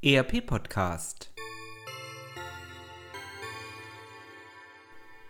ERP 0.00 0.46
Podcast 0.46 1.32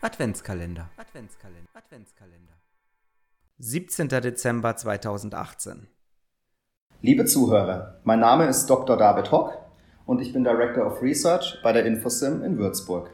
Adventskalender 0.00 0.88
Adventskalender 0.96 1.68
Adventskalender 1.74 2.54
17. 3.58 4.08
Dezember 4.08 4.74
2018 4.74 5.86
Liebe 7.02 7.26
Zuhörer, 7.26 8.00
mein 8.04 8.20
Name 8.20 8.46
ist 8.46 8.64
Dr. 8.64 8.96
David 8.96 9.30
Hock 9.30 9.58
und 10.06 10.22
ich 10.22 10.32
bin 10.32 10.44
Director 10.44 10.86
of 10.86 11.02
Research 11.02 11.58
bei 11.62 11.74
der 11.74 11.84
Infosim 11.84 12.42
in 12.42 12.56
Würzburg. 12.56 13.10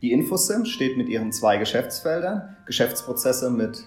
Die 0.00 0.12
Infosim 0.12 0.64
steht 0.64 0.96
mit 0.96 1.10
ihren 1.10 1.32
zwei 1.32 1.58
Geschäftsfeldern, 1.58 2.56
Geschäftsprozesse 2.64 3.50
mit 3.50 3.84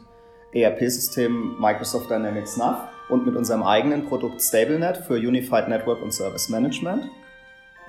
ERP-System 0.54 1.60
Microsoft 1.60 2.12
Dynamics 2.12 2.58
NAV 2.58 2.99
und 3.10 3.26
mit 3.26 3.36
unserem 3.36 3.64
eigenen 3.64 4.06
Produkt 4.06 4.42
StableNet 4.42 4.98
für 4.98 5.16
Unified 5.16 5.68
Network 5.68 6.02
und 6.02 6.14
Service 6.14 6.50
Management 6.50 7.10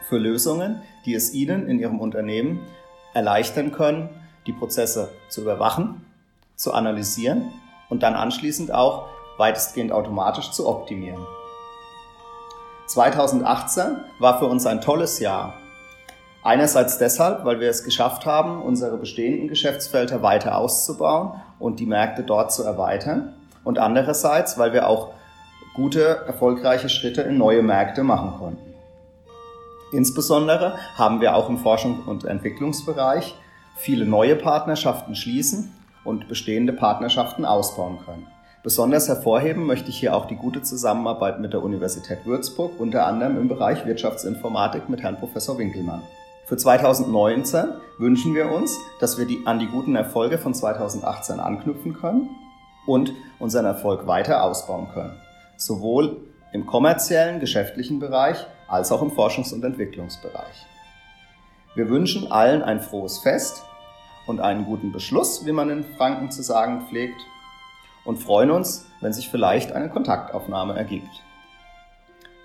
für 0.08 0.18
Lösungen, 0.18 0.82
die 1.04 1.14
es 1.14 1.32
Ihnen 1.34 1.68
in 1.68 1.78
Ihrem 1.78 2.00
Unternehmen 2.00 2.66
erleichtern 3.14 3.72
können, 3.72 4.08
die 4.46 4.52
Prozesse 4.52 5.10
zu 5.28 5.42
überwachen, 5.42 6.04
zu 6.56 6.72
analysieren 6.72 7.52
und 7.90 8.02
dann 8.02 8.14
anschließend 8.14 8.72
auch 8.72 9.08
weitestgehend 9.38 9.92
automatisch 9.92 10.50
zu 10.50 10.68
optimieren. 10.68 11.26
2018 12.86 13.98
war 14.18 14.38
für 14.38 14.46
uns 14.46 14.66
ein 14.66 14.80
tolles 14.80 15.20
Jahr. 15.20 15.54
Einerseits 16.42 16.98
deshalb, 16.98 17.44
weil 17.44 17.60
wir 17.60 17.68
es 17.68 17.84
geschafft 17.84 18.24
haben, 18.26 18.62
unsere 18.62 18.96
bestehenden 18.96 19.48
Geschäftsfelder 19.48 20.22
weiter 20.22 20.56
auszubauen 20.56 21.40
und 21.58 21.78
die 21.78 21.86
Märkte 21.86 22.22
dort 22.22 22.52
zu 22.52 22.62
erweitern 22.62 23.34
und 23.70 23.78
andererseits, 23.78 24.58
weil 24.58 24.72
wir 24.72 24.88
auch 24.88 25.10
gute, 25.74 26.24
erfolgreiche 26.26 26.88
Schritte 26.88 27.22
in 27.22 27.38
neue 27.38 27.62
Märkte 27.62 28.02
machen 28.02 28.32
konnten. 28.36 28.74
Insbesondere 29.92 30.74
haben 30.96 31.20
wir 31.20 31.36
auch 31.36 31.48
im 31.48 31.56
Forschung- 31.56 32.02
und 32.04 32.24
Entwicklungsbereich 32.24 33.36
viele 33.76 34.06
neue 34.06 34.34
Partnerschaften 34.34 35.14
schließen 35.14 35.72
und 36.02 36.26
bestehende 36.26 36.72
Partnerschaften 36.72 37.44
ausbauen 37.44 37.98
können. 38.04 38.26
Besonders 38.64 39.06
hervorheben 39.06 39.66
möchte 39.66 39.90
ich 39.90 40.00
hier 40.00 40.16
auch 40.16 40.26
die 40.26 40.34
gute 40.34 40.62
Zusammenarbeit 40.62 41.38
mit 41.38 41.52
der 41.52 41.62
Universität 41.62 42.26
Würzburg, 42.26 42.72
unter 42.80 43.06
anderem 43.06 43.38
im 43.38 43.46
Bereich 43.46 43.86
Wirtschaftsinformatik 43.86 44.88
mit 44.88 45.00
Herrn 45.04 45.16
Professor 45.16 45.56
Winkelmann. 45.58 46.02
Für 46.46 46.56
2019 46.56 47.66
wünschen 47.98 48.34
wir 48.34 48.50
uns, 48.50 48.76
dass 48.98 49.16
wir 49.16 49.26
die, 49.26 49.46
an 49.46 49.60
die 49.60 49.68
guten 49.68 49.94
Erfolge 49.94 50.38
von 50.38 50.54
2018 50.54 51.38
anknüpfen 51.38 51.94
können 51.94 52.30
und 52.86 53.12
unseren 53.38 53.66
Erfolg 53.66 54.06
weiter 54.06 54.42
ausbauen 54.42 54.88
können. 54.92 55.16
Sowohl 55.56 56.16
im 56.52 56.66
kommerziellen, 56.66 57.40
geschäftlichen 57.40 58.00
Bereich 58.00 58.46
als 58.68 58.90
auch 58.92 59.02
im 59.02 59.10
Forschungs- 59.10 59.52
und 59.52 59.64
Entwicklungsbereich. 59.64 60.66
Wir 61.74 61.88
wünschen 61.88 62.32
allen 62.32 62.62
ein 62.62 62.80
frohes 62.80 63.18
Fest 63.18 63.62
und 64.26 64.40
einen 64.40 64.64
guten 64.64 64.92
Beschluss, 64.92 65.46
wie 65.46 65.52
man 65.52 65.70
in 65.70 65.84
Franken 65.96 66.30
zu 66.30 66.42
sagen 66.42 66.86
pflegt, 66.88 67.20
und 68.04 68.16
freuen 68.16 68.50
uns, 68.50 68.86
wenn 69.00 69.12
sich 69.12 69.28
vielleicht 69.28 69.72
eine 69.72 69.88
Kontaktaufnahme 69.88 70.76
ergibt. 70.76 71.10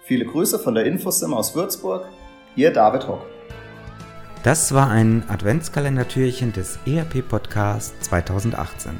Viele 0.03 0.25
Grüße 0.25 0.59
von 0.59 0.75
der 0.75 0.86
Infosim 0.86 1.33
aus 1.33 1.56
Würzburg, 1.56 2.06
Ihr 2.56 2.72
David 2.72 3.08
Hock. 3.08 3.25
Das 4.44 4.73
war 4.73 4.89
ein 4.89 5.23
Adventskalendertürchen 5.28 6.53
des 6.53 6.78
ERP 6.86 7.28
Podcast 7.28 8.03
2018. 8.03 9.00